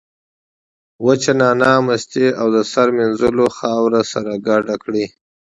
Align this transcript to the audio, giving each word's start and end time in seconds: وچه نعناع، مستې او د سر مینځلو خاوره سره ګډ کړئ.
وچه 1.05 1.31
نعناع، 1.39 1.77
مستې 1.87 2.25
او 2.39 2.47
د 2.55 2.57
سر 2.71 2.87
مینځلو 2.97 3.45
خاوره 3.57 4.01
سره 4.11 4.31
ګډ 4.47 4.65
کړئ. 4.83 5.05